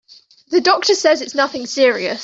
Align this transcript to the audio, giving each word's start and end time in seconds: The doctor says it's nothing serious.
The 0.49 0.61
doctor 0.61 0.95
says 0.95 1.21
it's 1.21 1.35
nothing 1.35 1.67
serious. 1.67 2.19